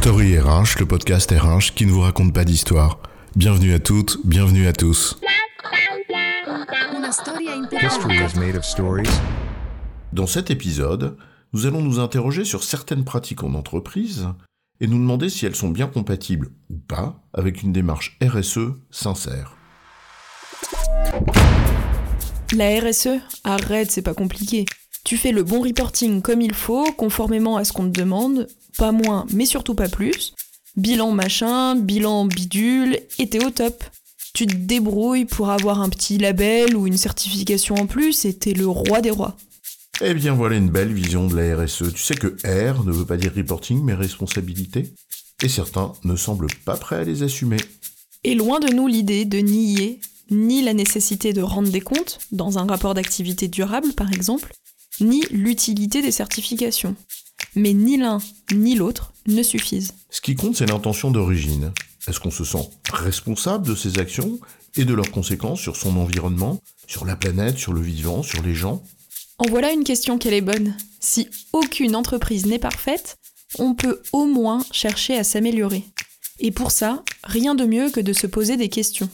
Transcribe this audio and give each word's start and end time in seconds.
Story 0.00 0.38
RH, 0.38 0.78
le 0.78 0.86
podcast 0.86 1.30
RH 1.30 1.74
qui 1.74 1.84
ne 1.84 1.90
vous 1.90 2.00
raconte 2.00 2.32
pas 2.32 2.46
d'histoire. 2.46 3.00
Bienvenue 3.36 3.74
à 3.74 3.78
toutes, 3.78 4.16
bienvenue 4.24 4.66
à 4.66 4.72
tous. 4.72 5.20
Dans 10.14 10.26
cet 10.26 10.50
épisode, 10.50 11.18
nous 11.52 11.66
allons 11.66 11.82
nous 11.82 11.98
interroger 11.98 12.46
sur 12.46 12.64
certaines 12.64 13.04
pratiques 13.04 13.42
en 13.42 13.52
entreprise 13.52 14.28
et 14.80 14.86
nous 14.86 14.96
demander 14.96 15.28
si 15.28 15.44
elles 15.44 15.54
sont 15.54 15.68
bien 15.68 15.86
compatibles 15.86 16.48
ou 16.70 16.78
pas 16.78 17.22
avec 17.34 17.62
une 17.62 17.74
démarche 17.74 18.16
RSE 18.22 18.70
sincère. 18.90 19.54
La 22.54 22.80
RSE, 22.80 23.20
arrête, 23.44 23.90
c'est 23.90 24.00
pas 24.00 24.14
compliqué. 24.14 24.64
Tu 25.04 25.18
fais 25.18 25.32
le 25.32 25.42
bon 25.42 25.60
reporting 25.60 26.22
comme 26.22 26.40
il 26.40 26.54
faut, 26.54 26.90
conformément 26.92 27.58
à 27.58 27.64
ce 27.64 27.74
qu'on 27.74 27.90
te 27.90 28.00
demande, 28.00 28.46
pas 28.76 28.92
moins, 28.92 29.26
mais 29.32 29.46
surtout 29.46 29.74
pas 29.74 29.88
plus. 29.88 30.34
Bilan 30.76 31.12
machin, 31.12 31.76
bilan 31.76 32.26
bidule, 32.26 32.98
et 33.18 33.28
t'es 33.28 33.44
au 33.44 33.50
top. 33.50 33.82
Tu 34.34 34.46
te 34.46 34.54
débrouilles 34.54 35.24
pour 35.24 35.50
avoir 35.50 35.80
un 35.80 35.88
petit 35.88 36.18
label 36.18 36.76
ou 36.76 36.86
une 36.86 36.96
certification 36.96 37.74
en 37.74 37.86
plus, 37.86 38.24
et 38.24 38.34
t'es 38.34 38.52
le 38.52 38.66
roi 38.66 39.00
des 39.00 39.10
rois. 39.10 39.36
Eh 40.02 40.14
bien 40.14 40.32
voilà 40.32 40.56
une 40.56 40.70
belle 40.70 40.92
vision 40.92 41.26
de 41.26 41.36
la 41.36 41.62
RSE. 41.62 41.92
Tu 41.92 42.02
sais 42.02 42.14
que 42.14 42.28
R 42.44 42.84
ne 42.84 42.92
veut 42.92 43.04
pas 43.04 43.18
dire 43.18 43.32
reporting 43.36 43.82
mais 43.82 43.94
responsabilité. 43.94 44.94
Et 45.42 45.48
certains 45.48 45.92
ne 46.04 46.16
semblent 46.16 46.46
pas 46.64 46.76
prêts 46.76 46.96
à 46.96 47.04
les 47.04 47.22
assumer. 47.22 47.58
Et 48.24 48.34
loin 48.34 48.60
de 48.60 48.72
nous 48.72 48.86
l'idée 48.86 49.24
de 49.24 49.38
nier 49.38 50.00
ni 50.30 50.62
la 50.62 50.74
nécessité 50.74 51.32
de 51.32 51.42
rendre 51.42 51.70
des 51.70 51.80
comptes, 51.80 52.20
dans 52.30 52.58
un 52.58 52.66
rapport 52.66 52.94
d'activité 52.94 53.48
durable 53.48 53.92
par 53.92 54.12
exemple, 54.12 54.52
ni 55.00 55.22
l'utilité 55.30 56.02
des 56.02 56.12
certifications. 56.12 56.94
Mais 57.56 57.72
ni 57.72 57.96
l'un 57.96 58.18
ni 58.52 58.74
l'autre 58.76 59.12
ne 59.26 59.42
suffisent. 59.42 59.94
Ce 60.10 60.20
qui 60.20 60.34
compte, 60.34 60.56
c'est 60.56 60.66
l'intention 60.66 61.10
d'origine. 61.10 61.72
Est-ce 62.08 62.20
qu'on 62.20 62.30
se 62.30 62.44
sent 62.44 62.68
responsable 62.92 63.66
de 63.66 63.74
ses 63.74 63.98
actions 63.98 64.38
et 64.76 64.84
de 64.84 64.94
leurs 64.94 65.10
conséquences 65.10 65.60
sur 65.60 65.76
son 65.76 65.96
environnement, 65.96 66.60
sur 66.86 67.04
la 67.04 67.16
planète, 67.16 67.58
sur 67.58 67.72
le 67.72 67.80
vivant, 67.80 68.22
sur 68.22 68.42
les 68.42 68.54
gens? 68.54 68.82
En 69.38 69.48
voilà 69.48 69.72
une 69.72 69.84
question 69.84 70.18
qu'elle 70.18 70.34
est 70.34 70.40
bonne. 70.40 70.76
Si 71.00 71.28
aucune 71.52 71.96
entreprise 71.96 72.46
n'est 72.46 72.58
parfaite, 72.58 73.16
on 73.58 73.74
peut 73.74 74.02
au 74.12 74.26
moins 74.26 74.64
chercher 74.70 75.16
à 75.16 75.24
s'améliorer. 75.24 75.84
Et 76.38 76.50
pour 76.50 76.70
ça, 76.70 77.02
rien 77.24 77.54
de 77.54 77.64
mieux 77.64 77.90
que 77.90 78.00
de 78.00 78.12
se 78.12 78.26
poser 78.26 78.56
des 78.56 78.68
questions. 78.68 79.08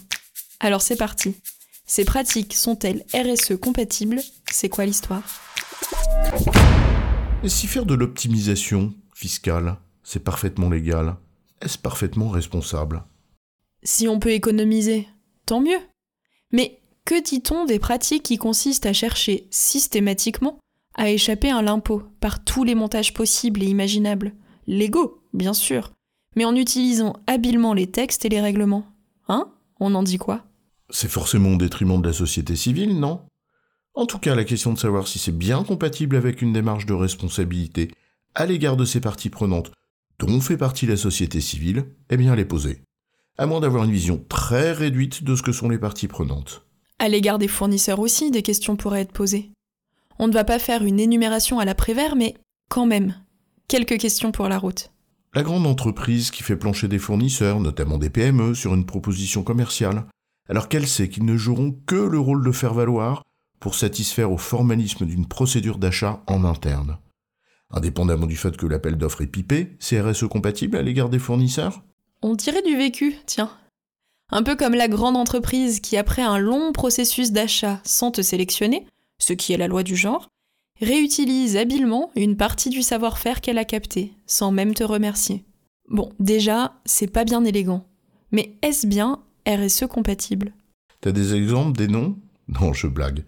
Alors 0.61 0.83
c'est 0.83 0.97
parti. 0.97 1.35
Ces 1.87 2.05
pratiques 2.05 2.55
sont-elles 2.55 3.05
RSE 3.15 3.57
compatibles? 3.61 4.21
C'est 4.51 4.69
quoi 4.69 4.85
l'histoire? 4.85 5.23
Et 7.45 7.49
si 7.49 7.67
faire 7.67 7.87
de 7.87 7.95
l'optimisation 7.95 8.95
fiscale, 9.15 9.77
c'est 10.03 10.25
parfaitement 10.25 10.71
légal, 10.71 11.17
est-ce 11.61 11.79
parfaitement 11.79 12.29
responsable? 12.29 13.05
Si 13.83 14.09
on 14.09 14.19
peut 14.19 14.33
économiser, 14.33 15.07
tant 15.45 15.61
mieux. 15.61 15.79
Mais 16.53 16.81
que 17.05 17.23
dit-on 17.23 17.65
des 17.65 17.79
pratiques 17.79 18.25
qui 18.25 18.37
consistent 18.37 18.87
à 18.87 18.93
chercher 18.93 19.47
systématiquement 19.51 20.59
à 20.99 21.11
échapper 21.11 21.51
à 21.51 21.63
l'impôt 21.63 22.03
par 22.21 22.43
tous 22.43 22.65
les 22.65 22.75
montages 22.75 23.15
possibles 23.15 23.63
et 23.63 23.67
imaginables? 23.67 24.33
Légaux, 24.67 25.23
bien 25.33 25.53
sûr, 25.53 25.93
mais 26.35 26.45
en 26.45 26.57
utilisant 26.57 27.17
habilement 27.27 27.75
les 27.75 27.87
textes 27.87 28.25
et 28.25 28.29
les 28.29 28.41
règlements. 28.41 28.87
Hein? 29.29 29.53
On 29.79 29.95
en 29.95 30.03
dit 30.03 30.19
quoi? 30.19 30.45
C'est 30.91 31.11
forcément 31.11 31.51
au 31.51 31.57
détriment 31.57 32.01
de 32.01 32.09
la 32.09 32.13
société 32.13 32.57
civile, 32.57 32.99
non? 32.99 33.21
En 33.97 34.05
tout 34.05 34.19
cas, 34.19 34.35
la 34.35 34.45
question 34.45 34.75
de 34.75 34.79
savoir 34.79 35.09
si 35.09 35.19
c'est 35.19 35.37
bien 35.37 35.65
compatible 35.65 36.17
avec 36.17 36.43
une 36.43 36.53
démarche 36.53 36.85
de 36.85 36.93
responsabilité 36.93 37.91
à 38.35 38.45
l'égard 38.45 38.77
de 38.77 38.85
ces 38.85 39.01
parties 39.01 39.31
prenantes 39.31 39.73
dont 40.19 40.39
fait 40.41 40.59
partie 40.59 40.87
la 40.87 40.99
société 40.99 41.41
civile, 41.41 41.87
eh 42.11 42.19
bien 42.19 42.35
elle 42.35 42.41
est 42.41 42.45
posée. 42.45 42.83
À 43.39 43.47
moins 43.47 43.61
d'avoir 43.61 43.85
une 43.85 43.93
vision 43.93 44.23
très 44.29 44.73
réduite 44.73 45.25
de 45.25 45.35
ce 45.35 45.43
que 45.43 45.53
sont 45.53 45.71
les 45.71 45.79
parties 45.79 46.09
prenantes. 46.09 46.67
À 46.99 47.09
l'égard 47.09 47.39
des 47.39 47.49
fournisseurs 47.49 47.99
aussi, 47.99 48.31
des 48.31 48.43
questions 48.43 48.77
pourraient 48.77 49.01
être 49.01 49.13
posées. 49.13 49.51
On 50.19 50.29
ne 50.29 50.33
va 50.33 50.45
pas 50.45 50.59
faire 50.59 50.85
une 50.85 51.01
énumération 51.01 51.59
à 51.59 51.65
la 51.65 51.75
Prévert, 51.75 52.17
mais 52.17 52.35
quand 52.69 52.87
même, 52.87 53.15
quelques 53.67 53.99
questions 53.99 54.33
pour 54.33 54.49
la 54.49 54.59
route. 54.59 54.91
La 55.35 55.43
grande 55.43 55.67
entreprise 55.67 56.31
qui 56.31 56.43
fait 56.43 56.57
plancher 56.57 56.89
des 56.89 56.99
fournisseurs, 56.99 57.61
notamment 57.61 57.99
des 57.99 58.11
PME, 58.11 58.55
sur 58.55 58.75
une 58.75 58.87
proposition 58.87 59.43
commerciale, 59.43 60.07
alors 60.49 60.69
qu'elle 60.69 60.87
sait 60.87 61.09
qu'ils 61.09 61.25
ne 61.25 61.37
joueront 61.37 61.79
que 61.87 61.97
le 61.97 62.19
rôle 62.19 62.45
de 62.45 62.53
faire 62.53 62.73
valoir 62.75 63.23
pour 63.61 63.75
satisfaire 63.75 64.33
au 64.33 64.39
formalisme 64.39 65.07
d'une 65.07 65.27
procédure 65.27 65.79
d'achat 65.79 66.23
en 66.27 66.45
interne. 66.45 66.99
Indépendamment 67.71 68.27
du 68.27 68.37
fait 68.37 68.57
que 68.57 68.67
l'appel 68.67 68.97
d'offres 68.97 69.23
est 69.23 69.27
pipé, 69.27 69.77
c'est 69.81 70.01
RSE 70.01 70.29
compatible 70.29 70.77
à 70.77 70.83
l'égard 70.83 71.09
des 71.09 71.19
fournisseurs? 71.19 71.83
On 72.23 72.35
dirait 72.35 72.63
du 72.63 72.77
vécu, 72.77 73.17
tiens. 73.27 73.51
Un 74.31 74.43
peu 74.43 74.57
comme 74.57 74.75
la 74.75 74.89
grande 74.89 75.17
entreprise 75.17 75.81
qui, 75.81 75.97
après 75.97 76.23
un 76.23 76.39
long 76.39 76.73
processus 76.73 77.33
d'achat 77.33 77.81
sans 77.85 78.11
te 78.11 78.23
sélectionner, 78.23 78.87
ce 79.19 79.33
qui 79.33 79.53
est 79.53 79.59
la 79.59 79.69
loi 79.69 79.83
du 79.83 79.97
genre, 79.97 80.29
réutilise 80.81 81.57
habilement 81.57 82.11
une 82.17 82.37
partie 82.37 82.71
du 82.71 82.83
savoir-faire 82.83 83.41
qu'elle 83.41 83.59
a 83.59 83.65
capté, 83.65 84.13
sans 84.27 84.53
même 84.53 84.75
te 84.75 84.85
remercier. 84.85 85.45
Bon, 85.89 86.13
déjà, 86.19 86.75
c'est 86.85 87.13
pas 87.13 87.25
bien 87.25 87.45
élégant. 87.45 87.87
Mais 88.33 88.57
est-ce 88.63 88.87
bien 88.87 89.23
RSE 89.47 89.87
compatible? 89.87 90.53
T'as 91.01 91.13
des 91.13 91.35
exemples, 91.35 91.79
des 91.79 91.89
noms? 91.89 92.17
Non, 92.49 92.73
je 92.73 92.89
blague. 92.89 93.25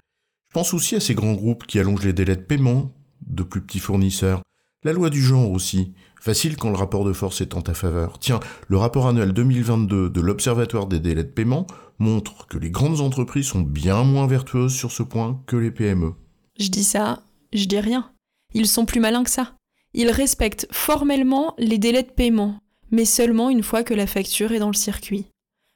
Je 0.48 0.54
pense 0.54 0.72
aussi 0.72 0.96
à 0.96 1.00
ces 1.00 1.14
grands 1.14 1.34
groupes 1.34 1.66
qui 1.66 1.78
allongent 1.78 2.06
les 2.06 2.14
délais 2.14 2.36
de 2.36 2.42
paiement 2.42 2.90
de 3.26 3.42
plus 3.42 3.60
petits 3.60 3.80
fournisseurs. 3.80 4.40
La 4.82 4.92
loi 4.92 5.10
du 5.10 5.20
genre 5.20 5.50
aussi. 5.50 5.92
Facile 6.20 6.56
quand 6.56 6.70
le 6.70 6.76
rapport 6.76 7.04
de 7.04 7.12
force 7.12 7.42
est 7.42 7.54
en 7.54 7.60
ta 7.60 7.74
faveur. 7.74 8.18
Tiens, 8.18 8.40
le 8.66 8.78
rapport 8.78 9.06
annuel 9.06 9.32
2022 9.32 10.08
de 10.08 10.20
l'Observatoire 10.20 10.86
des 10.86 11.00
délais 11.00 11.24
de 11.24 11.28
paiement 11.28 11.66
montre 11.98 12.46
que 12.46 12.56
les 12.58 12.70
grandes 12.70 13.00
entreprises 13.00 13.46
sont 13.46 13.60
bien 13.60 14.04
moins 14.04 14.26
vertueuses 14.26 14.74
sur 14.74 14.90
ce 14.90 15.02
point 15.02 15.42
que 15.46 15.56
les 15.56 15.70
PME. 15.70 16.14
Je 16.58 16.68
dis 16.68 16.84
ça, 16.84 17.22
je 17.52 17.66
dis 17.66 17.78
rien. 17.78 18.10
Ils 18.54 18.66
sont 18.66 18.86
plus 18.86 19.00
malins 19.00 19.24
que 19.24 19.30
ça. 19.30 19.52
Ils 19.92 20.10
respectent 20.10 20.66
formellement 20.70 21.54
les 21.58 21.78
délais 21.78 22.02
de 22.02 22.10
paiement, 22.10 22.58
mais 22.90 23.04
seulement 23.04 23.50
une 23.50 23.62
fois 23.62 23.84
que 23.84 23.94
la 23.94 24.06
facture 24.06 24.52
est 24.52 24.58
dans 24.60 24.68
le 24.68 24.74
circuit. 24.74 25.26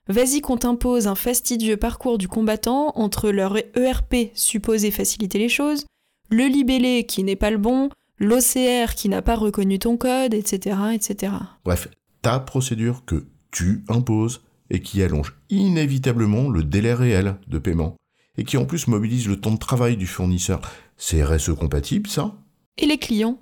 Vas-y 0.08 0.40
qu'on 0.40 0.56
t'impose 0.56 1.06
un 1.06 1.14
fastidieux 1.14 1.76
parcours 1.76 2.18
du 2.18 2.26
combattant 2.26 2.92
entre 2.96 3.30
leur 3.30 3.56
ERP 3.76 4.32
supposé 4.34 4.90
faciliter 4.90 5.38
les 5.38 5.48
choses, 5.48 5.86
le 6.28 6.46
libellé 6.46 7.06
qui 7.06 7.22
n'est 7.22 7.36
pas 7.36 7.50
le 7.50 7.58
bon, 7.58 7.88
l'OCR 8.18 8.94
qui 8.96 9.08
n'a 9.08 9.22
pas 9.22 9.36
reconnu 9.36 9.78
ton 9.78 9.96
code, 9.96 10.34
etc., 10.34 10.76
etc. 10.92 11.34
Bref, 11.64 11.88
ta 12.20 12.40
procédure 12.40 13.04
que 13.04 13.26
tu 13.52 13.84
imposes 13.88 14.42
et 14.70 14.80
qui 14.80 15.02
allonge 15.02 15.36
inévitablement 15.50 16.48
le 16.48 16.64
délai 16.64 16.94
réel 16.94 17.36
de 17.46 17.58
paiement 17.58 17.94
et 18.36 18.44
qui 18.44 18.56
en 18.56 18.64
plus 18.64 18.88
mobilise 18.88 19.28
le 19.28 19.40
temps 19.40 19.52
de 19.52 19.58
travail 19.58 19.96
du 19.96 20.06
fournisseur. 20.06 20.62
C'est 20.96 21.22
RSE 21.22 21.54
compatible 21.54 22.08
ça? 22.08 22.34
Et 22.78 22.86
les 22.86 22.98
clients? 22.98 23.38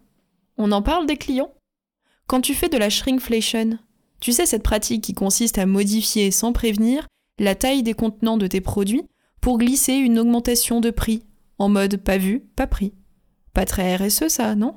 On 0.59 0.72
en 0.72 0.82
parle 0.82 1.06
des 1.06 1.16
clients? 1.16 1.53
Quand 2.27 2.41
tu 2.41 2.54
fais 2.54 2.69
de 2.69 2.77
la 2.77 2.91
shrinkflation, 2.91 3.78
tu 4.20 4.32
sais 4.32 4.47
cette 4.47 4.62
pratique 4.62 5.03
qui 5.03 5.14
consiste 5.14 5.58
à 5.58 5.66
modifier 5.66 6.31
sans 6.31 6.53
prévenir 6.53 7.06
la 7.38 7.54
taille 7.54 7.82
des 7.82 7.94
contenants 7.94 8.36
de 8.36 8.47
tes 8.47 8.60
produits 8.60 9.04
pour 9.41 9.58
glisser 9.58 9.94
une 9.94 10.19
augmentation 10.19 10.81
de 10.81 10.91
prix, 10.91 11.25
en 11.58 11.70
mode 11.70 11.97
pas 11.97 12.19
vu, 12.19 12.41
pas 12.54 12.66
pris. 12.66 12.92
Pas 13.54 13.64
très 13.64 13.97
RSE 13.97 14.28
ça, 14.28 14.54
non? 14.54 14.76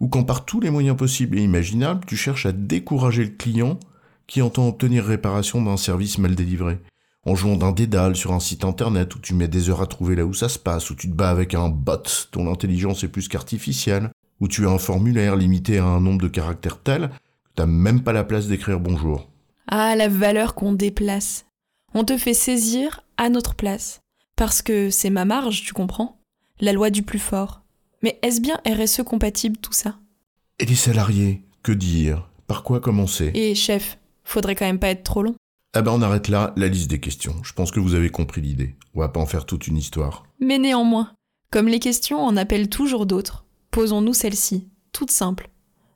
Ou 0.00 0.08
quand 0.08 0.24
par 0.24 0.44
tous 0.44 0.60
les 0.60 0.70
moyens 0.70 0.96
possibles 0.96 1.38
et 1.38 1.42
imaginables, 1.42 2.04
tu 2.06 2.16
cherches 2.16 2.46
à 2.46 2.52
décourager 2.52 3.24
le 3.24 3.30
client 3.30 3.78
qui 4.26 4.42
entend 4.42 4.68
obtenir 4.68 5.04
réparation 5.04 5.62
d'un 5.62 5.76
service 5.76 6.18
mal 6.18 6.34
délivré. 6.34 6.78
En 7.26 7.34
jouant 7.34 7.56
d'un 7.56 7.72
dédale 7.72 8.16
sur 8.16 8.32
un 8.32 8.40
site 8.40 8.64
internet 8.64 9.14
où 9.14 9.18
tu 9.18 9.34
mets 9.34 9.48
des 9.48 9.70
heures 9.70 9.80
à 9.80 9.86
trouver 9.86 10.14
là 10.14 10.26
où 10.26 10.34
ça 10.34 10.50
se 10.50 10.58
passe, 10.58 10.90
où 10.90 10.94
tu 10.94 11.08
te 11.08 11.14
bats 11.14 11.30
avec 11.30 11.54
un 11.54 11.70
bot 11.70 12.28
dont 12.32 12.44
l'intelligence 12.44 13.02
est 13.02 13.08
plus 13.08 13.28
qu'artificielle, 13.28 14.10
où 14.40 14.48
tu 14.48 14.66
as 14.66 14.70
un 14.70 14.78
formulaire 14.78 15.36
limité 15.36 15.78
à 15.78 15.86
un 15.86 16.00
nombre 16.00 16.20
de 16.20 16.28
caractères 16.28 16.82
tel 16.82 17.10
t'as 17.54 17.66
même 17.66 18.02
pas 18.02 18.12
la 18.12 18.24
place 18.24 18.46
d'écrire 18.46 18.80
bonjour. 18.80 19.30
Ah, 19.68 19.96
la 19.96 20.08
valeur 20.08 20.54
qu'on 20.54 20.72
déplace. 20.72 21.46
On 21.94 22.04
te 22.04 22.18
fait 22.18 22.34
saisir 22.34 23.00
à 23.16 23.28
notre 23.28 23.54
place. 23.54 24.00
Parce 24.36 24.62
que 24.62 24.90
c'est 24.90 25.10
ma 25.10 25.24
marge, 25.24 25.62
tu 25.62 25.72
comprends? 25.72 26.20
La 26.60 26.72
loi 26.72 26.90
du 26.90 27.02
plus 27.02 27.18
fort. 27.18 27.62
Mais 28.02 28.18
est-ce 28.22 28.40
bien 28.40 28.60
RSE 28.66 29.02
compatible 29.02 29.56
tout 29.58 29.72
ça? 29.72 29.96
Et 30.58 30.66
les 30.66 30.74
salariés, 30.74 31.42
que 31.62 31.72
dire? 31.72 32.28
Par 32.46 32.62
quoi 32.62 32.80
commencer? 32.80 33.30
Et 33.34 33.54
chef, 33.54 33.98
faudrait 34.24 34.54
quand 34.54 34.66
même 34.66 34.78
pas 34.78 34.88
être 34.88 35.04
trop 35.04 35.22
long. 35.22 35.34
Ah 35.72 35.82
ben 35.82 35.92
on 35.92 36.02
arrête 36.02 36.28
là 36.28 36.52
la 36.56 36.68
liste 36.68 36.90
des 36.90 37.00
questions. 37.00 37.34
Je 37.42 37.52
pense 37.52 37.70
que 37.70 37.80
vous 37.80 37.94
avez 37.94 38.10
compris 38.10 38.40
l'idée. 38.40 38.76
On 38.94 39.00
va 39.00 39.08
pas 39.08 39.20
en 39.20 39.26
faire 39.26 39.46
toute 39.46 39.66
une 39.66 39.76
histoire. 39.76 40.24
Mais 40.38 40.58
néanmoins, 40.58 41.12
comme 41.50 41.66
les 41.66 41.80
questions 41.80 42.20
en 42.20 42.36
appellent 42.36 42.68
toujours 42.68 43.06
d'autres, 43.06 43.44
posons-nous 43.70 44.14
celle-ci, 44.14 44.68
toute 44.92 45.10
simple. 45.10 45.50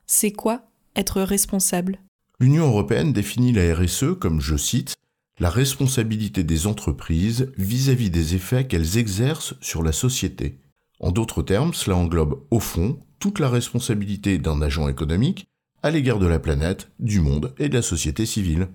C'est 0.05 0.31
quoi 0.31 0.68
être 0.99 1.21
responsable 1.21 1.99
L'Union 2.39 2.67
européenne 2.67 3.11
définit 3.11 3.51
la 3.51 3.75
RSE 3.75 4.17
comme, 4.17 4.39
je 4.39 4.55
cite, 4.55 4.95
la 5.39 5.49
responsabilité 5.49 6.43
des 6.43 6.67
entreprises 6.67 7.51
vis-à-vis 7.57 8.09
des 8.09 8.35
effets 8.35 8.65
qu'elles 8.65 8.97
exercent 8.97 9.55
sur 9.59 9.83
la 9.83 9.91
société. 9.91 10.57
En 11.01 11.11
d'autres 11.11 11.41
termes, 11.41 11.73
cela 11.73 11.97
englobe 11.97 12.41
au 12.49 12.59
fond 12.59 12.99
toute 13.19 13.39
la 13.39 13.49
responsabilité 13.49 14.37
d'un 14.37 14.61
agent 14.61 14.87
économique 14.87 15.47
à 15.83 15.91
l'égard 15.91 16.19
de 16.19 16.27
la 16.27 16.39
planète, 16.39 16.89
du 16.99 17.19
monde 17.19 17.53
et 17.57 17.69
de 17.69 17.75
la 17.75 17.81
société 17.81 18.25
civile. 18.25 18.67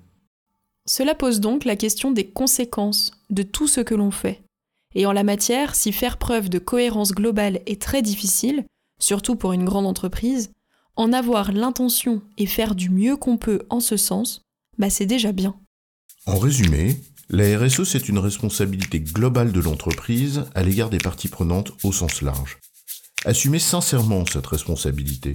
Cela 0.86 1.14
pose 1.14 1.40
donc 1.40 1.64
la 1.64 1.76
question 1.76 2.10
des 2.10 2.26
conséquences 2.26 3.12
de 3.30 3.42
tout 3.42 3.68
ce 3.68 3.80
que 3.80 3.94
l'on 3.94 4.10
fait. 4.10 4.42
Et 4.94 5.06
en 5.06 5.12
la 5.12 5.24
matière, 5.24 5.74
si 5.74 5.92
faire 5.92 6.18
preuve 6.18 6.50
de 6.50 6.58
cohérence 6.58 7.12
globale 7.12 7.60
est 7.66 7.80
très 7.80 8.02
difficile, 8.02 8.64
surtout 9.00 9.36
pour 9.36 9.52
une 9.52 9.64
grande 9.64 9.86
entreprise, 9.86 10.50
en 10.96 11.12
avoir 11.12 11.52
l'intention 11.52 12.22
et 12.38 12.46
faire 12.46 12.74
du 12.74 12.90
mieux 12.90 13.16
qu'on 13.16 13.36
peut 13.36 13.62
en 13.70 13.80
ce 13.80 13.96
sens, 13.96 14.42
bah 14.78 14.90
c'est 14.90 15.06
déjà 15.06 15.32
bien. 15.32 15.54
En 16.26 16.38
résumé, 16.38 17.00
la 17.30 17.58
RSE, 17.58 17.84
c'est 17.84 18.08
une 18.08 18.18
responsabilité 18.18 19.00
globale 19.00 19.52
de 19.52 19.60
l'entreprise 19.60 20.44
à 20.54 20.62
l'égard 20.62 20.90
des 20.90 20.98
parties 20.98 21.28
prenantes 21.28 21.72
au 21.82 21.92
sens 21.92 22.22
large. 22.22 22.58
Assumez 23.24 23.58
sincèrement 23.58 24.24
cette 24.26 24.46
responsabilité. 24.46 25.34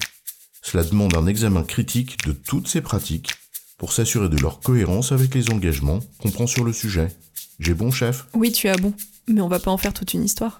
Cela 0.62 0.84
demande 0.84 1.16
un 1.16 1.28
examen 1.28 1.64
critique 1.64 2.24
de 2.26 2.32
toutes 2.32 2.68
ces 2.68 2.82
pratiques 2.82 3.32
pour 3.78 3.94
s'assurer 3.94 4.30
de 4.30 4.38
leur 4.38 4.60
cohérence 4.60 5.12
avec 5.12 5.34
les 5.34 5.50
engagements 5.50 6.00
qu'on 6.20 6.32
prend 6.32 6.48
sur 6.48 6.64
le 6.64 6.74
sujet. 6.74 7.08
J'ai 7.60 7.74
bon, 7.74 7.92
chef? 7.92 8.28
Oui, 8.34 8.52
tu 8.52 8.68
as 8.68 8.78
bon, 8.78 8.94
mais 9.28 9.42
on 9.42 9.48
va 9.48 9.60
pas 9.60 9.72
en 9.72 9.78
faire 9.78 9.94
toute 9.94 10.14
une 10.14 10.24
histoire. 10.24 10.60